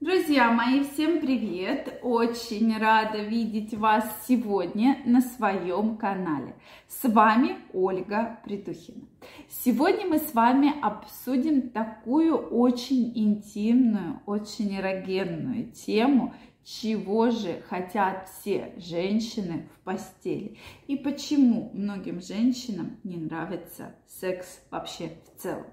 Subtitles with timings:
[0.00, 1.98] Друзья мои, всем привет!
[2.04, 6.54] Очень рада видеть вас сегодня на своем канале.
[6.86, 9.08] С вами Ольга Притухина.
[9.48, 16.32] Сегодня мы с вами обсудим такую очень интимную, очень эрогенную тему–
[16.64, 25.12] чего же хотят все женщины в постели и почему многим женщинам не нравится секс вообще
[25.24, 25.66] в целом.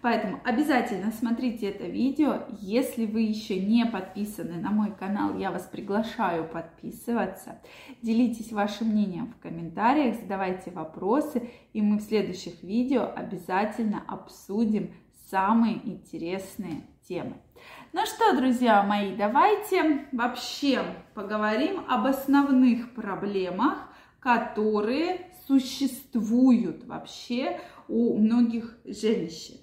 [0.00, 2.46] Поэтому обязательно смотрите это видео.
[2.60, 7.60] Если вы еще не подписаны на мой канал, я вас приглашаю подписываться.
[8.00, 14.94] Делитесь вашим мнением в комментариях, задавайте вопросы, и мы в следующих видео обязательно обсудим
[15.30, 17.36] самые интересные темы.
[17.94, 20.82] Ну что, друзья мои, давайте вообще
[21.14, 23.78] поговорим об основных проблемах,
[24.20, 29.56] которые существуют вообще у многих женщин.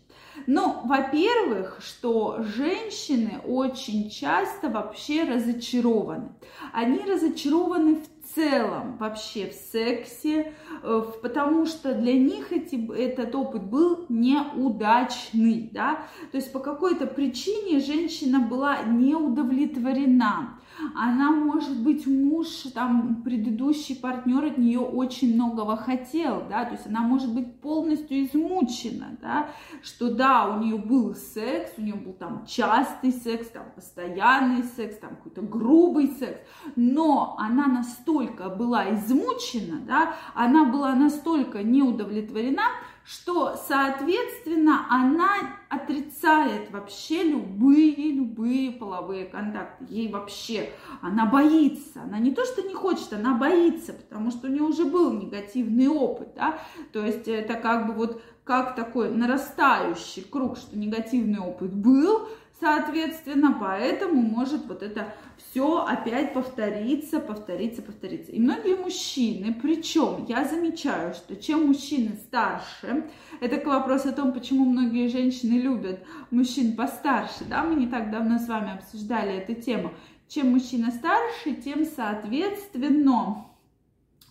[0.47, 6.31] Ну, во-первых, что женщины очень часто вообще разочарованы.
[6.73, 13.63] Они разочарованы в целом вообще в сексе, э, потому что для них эти, этот опыт
[13.63, 15.99] был неудачный, да,
[16.31, 20.59] то есть по какой-то причине женщина была не удовлетворена,
[20.93, 26.87] она, может быть, муж, там, предыдущий партнер от нее очень многого хотел, да, то есть
[26.87, 29.49] она может быть полностью измучена, да,
[29.81, 34.97] что да, у нее был секс, у нее был там частый секс, там, постоянный секс,
[34.97, 36.39] там, какой-то грубый секс,
[36.75, 38.14] но она настолько
[38.57, 42.63] была измучена, да, она была настолько неудовлетворена,
[43.05, 45.29] что, соответственно, она
[45.69, 49.85] отрицает вообще любые, любые половые контакты.
[49.89, 50.71] Ей вообще,
[51.01, 52.01] она боится.
[52.01, 55.87] Она не то, что не хочет, она боится, потому что у нее уже был негативный
[55.87, 56.57] опыт, да.
[56.93, 62.27] То есть это как бы вот как такой нарастающий круг, что негативный опыт был,
[62.59, 68.31] Соответственно, поэтому может вот это все опять повториться, повториться, повториться.
[68.31, 73.09] И многие мужчины, причем я замечаю, что чем мужчины старше,
[73.41, 78.09] это к вопросу о том, почему многие женщины любят мужчин постарше, да, мы не так
[78.09, 79.91] давно с вами обсуждали эту тему.
[80.29, 83.47] Чем мужчина старше, тем, соответственно,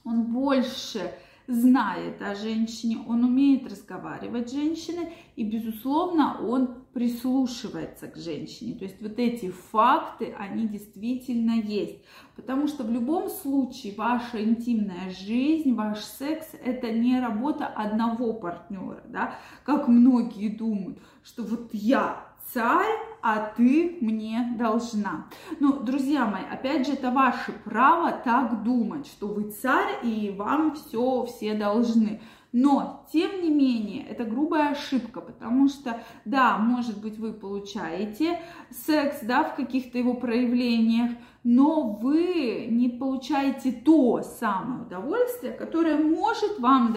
[0.02, 1.12] он больше
[1.46, 8.78] знает о женщине, он умеет разговаривать с женщиной, и, безусловно, он прислушивается к женщине.
[8.78, 11.98] То есть вот эти факты, они действительно есть.
[12.36, 19.02] Потому что в любом случае ваша интимная жизнь, ваш секс– это не работа одного партнера,
[19.08, 19.34] да,
[19.64, 25.26] как многие думают, что вот я царь, а ты мне должна.
[25.58, 30.74] Ну, друзья мои, опять же, это ваше право так думать, что вы царь и вам
[30.74, 32.20] все, все должны.
[32.56, 39.22] Но, тем не менее, это грубая ошибка, потому что, да, может быть, вы получаете секс,
[39.22, 41.10] да, в каких-то его проявлениях,
[41.44, 46.96] но вы не получаете то самое удовольствие, которое может вам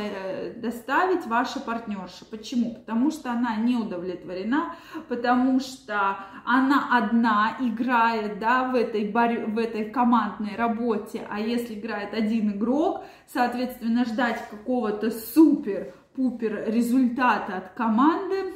[0.55, 2.23] доставить ваша партнерша.
[2.31, 2.75] Почему?
[2.75, 4.73] Потому что она не удовлетворена,
[5.09, 9.47] потому что она одна играет да, в, этой борь...
[9.47, 17.69] в этой командной работе, а если играет один игрок, соответственно, ждать какого-то супер-пупер результата от
[17.73, 18.53] команды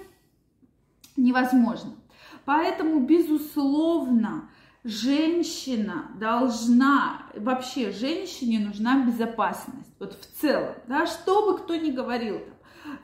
[1.18, 1.92] невозможно.
[2.46, 4.50] Поэтому, безусловно,
[4.84, 12.40] женщина должна, вообще женщине нужна безопасность, вот в целом, да, что бы кто ни говорил,
[12.40, 12.56] там,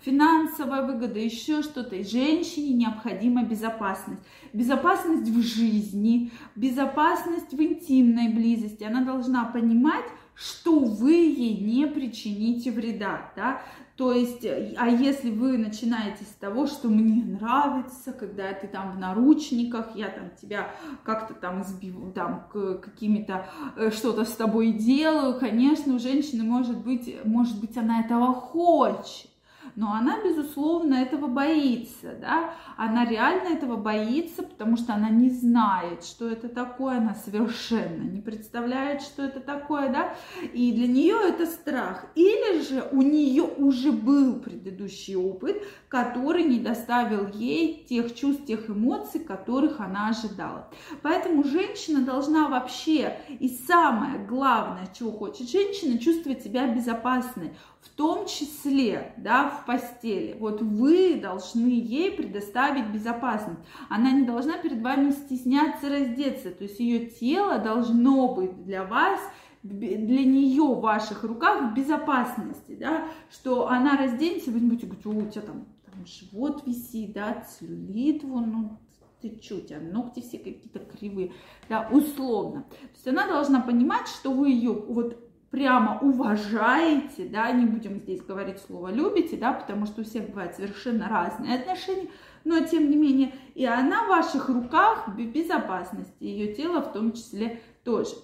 [0.02, 4.22] финансовая выгода, еще что-то, женщине необходима безопасность.
[4.54, 10.06] Безопасность в жизни, безопасность в интимной близости, она должна понимать,
[10.36, 13.62] что вы ей не причините вреда, да,
[13.98, 19.00] то есть, а если вы начинаете с того, что мне нравится, когда ты там в
[19.00, 20.70] наручниках, я там тебя
[21.04, 27.18] как-то там избиваю, там какими-то э, что-то с тобой делаю, конечно, у женщины может быть,
[27.26, 29.32] может быть, она этого хочет
[29.78, 36.04] но она, безусловно, этого боится, да, она реально этого боится, потому что она не знает,
[36.04, 40.16] что это такое, она совершенно не представляет, что это такое, да,
[40.52, 42.08] и для нее это страх.
[42.16, 48.72] Или же у нее уже был предыдущий опыт, который не доставил ей тех чувств, тех
[48.72, 50.70] эмоций, которых она ожидала.
[51.04, 58.26] Поэтому женщина должна вообще, и самое главное, чего хочет женщина, чувствовать себя безопасной, в том
[58.26, 60.36] числе, да, в постели.
[60.40, 63.60] Вот вы должны ей предоставить безопасность.
[63.90, 66.50] Она не должна перед вами стесняться раздеться.
[66.52, 69.20] То есть ее тело должно быть для вас
[69.64, 75.28] для нее в ваших руках в безопасности, да, что она разденется, вы не будете говорить,
[75.28, 78.78] у тебя там, там живот висит, да, целлюлит, ну,
[79.22, 81.34] ты что, у тебя ногти все какие-то кривые,
[81.68, 82.66] да, условно.
[82.70, 88.22] То есть она должна понимать, что вы ее вот прямо уважаете, да, не будем здесь
[88.22, 92.10] говорить слово любите, да, потому что у всех бывают совершенно разные отношения,
[92.44, 97.14] но тем не менее и она в ваших руках в безопасности, ее тело в том
[97.14, 98.16] числе тоже.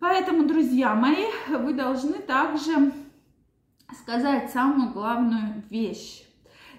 [0.00, 2.92] Поэтому, друзья мои, вы должны также
[4.02, 6.24] сказать самую главную вещь.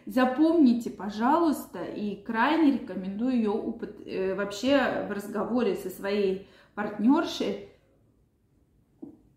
[0.05, 3.75] Запомните, пожалуйста, и крайне рекомендую ее
[4.05, 7.68] э, вообще в разговоре со своей партнершей,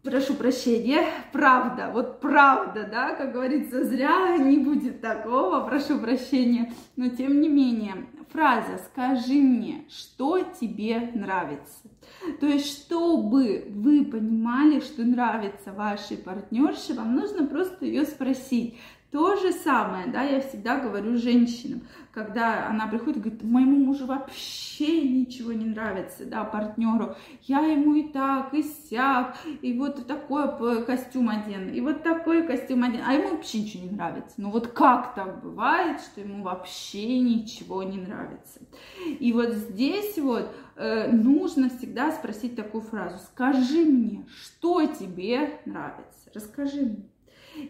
[0.03, 7.09] прошу прощения, правда, вот правда, да, как говорится, зря не будет такого, прошу прощения, но
[7.09, 11.89] тем не менее, фраза «скажи мне, что тебе нравится».
[12.41, 18.79] То есть, чтобы вы понимали, что нравится вашей партнерше, вам нужно просто ее спросить.
[19.13, 21.83] То же самое, да, я всегда говорю женщинам,
[22.13, 27.95] когда она приходит и говорит, моему мужу вообще ничего не нравится, да, партнеру, я ему
[27.95, 33.13] и так, и сяк, и вот такой костюм один, и вот такой костюм один, а
[33.13, 34.35] ему вообще ничего не нравится.
[34.39, 38.61] Ну вот как так бывает, что ему вообще ничего не нравится?
[39.21, 46.31] И вот здесь вот э, нужно всегда спросить такую фразу, скажи мне, что тебе нравится,
[46.33, 47.12] расскажи мне.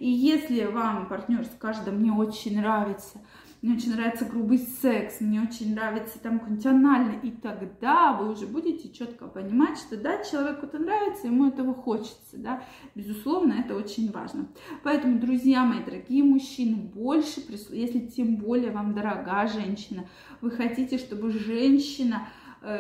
[0.03, 3.21] И если вам партнер скажет, да мне очень нравится,
[3.63, 8.93] мне очень нравится грубый секс, мне очень нравится там какой-нибудь и тогда вы уже будете
[8.93, 12.65] четко понимать, что да, человеку это нравится, ему этого хочется, да,
[12.97, 14.49] безусловно, это очень важно.
[14.83, 17.41] Поэтому, друзья мои, дорогие мужчины, больше,
[17.71, 20.09] если тем более вам дорога женщина,
[20.41, 22.27] вы хотите, чтобы женщина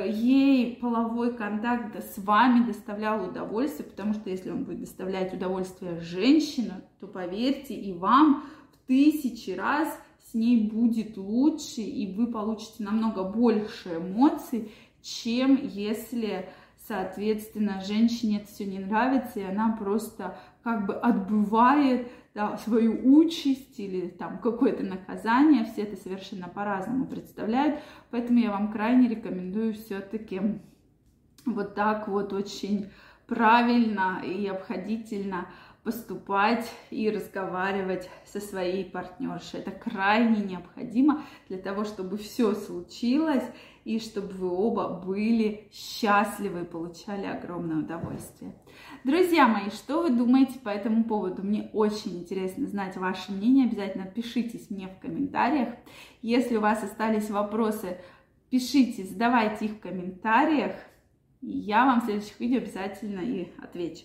[0.06, 6.74] ей половой контакт с вами доставлял удовольствие, потому что если он будет доставлять удовольствие женщину,
[7.00, 9.88] то поверьте, и вам в тысячи раз
[10.30, 14.70] с ней будет лучше, и вы получите намного больше эмоций,
[15.02, 16.48] чем если
[16.86, 23.78] соответственно, женщине это все не нравится, и она просто как бы отбывает да, свою участь
[23.78, 27.80] или там какое-то наказание, все это совершенно по-разному представляют,
[28.10, 30.40] поэтому я вам крайне рекомендую все-таки
[31.44, 32.90] вот так вот очень
[33.26, 35.46] правильно и обходительно
[35.82, 39.60] поступать и разговаривать со своей партнершей.
[39.60, 43.44] Это крайне необходимо для того, чтобы все случилось
[43.84, 48.54] и чтобы вы оба были счастливы и получали огромное удовольствие.
[49.02, 51.42] Друзья мои, что вы думаете по этому поводу?
[51.42, 53.66] Мне очень интересно знать ваше мнение.
[53.66, 55.70] Обязательно пишитесь мне в комментариях.
[56.20, 57.98] Если у вас остались вопросы,
[58.50, 60.76] пишите, задавайте их в комментариях.
[61.40, 64.04] Я вам в следующих видео обязательно и отвечу.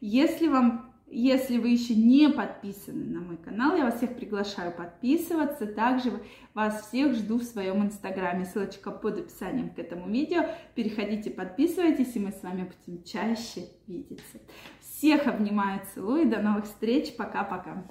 [0.00, 5.66] Если вам если вы еще не подписаны на мой канал, я вас всех приглашаю подписываться.
[5.66, 6.12] Также
[6.52, 8.44] вас всех жду в своем инстаграме.
[8.44, 10.46] Ссылочка под описанием к этому видео.
[10.74, 14.38] Переходите, подписывайтесь, и мы с вами будем чаще видеться.
[14.80, 16.28] Всех обнимаю, целую.
[16.28, 17.14] До новых встреч.
[17.16, 17.86] Пока-пока.